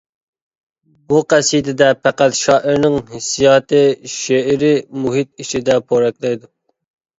[1.11, 3.83] بۇ قەسىدىدە پەقەت شائىرنىڭ ھېسسىياتى
[4.15, 6.53] شېئىرىي مۇھىت ئىچىدە پورەكلەيدۇ.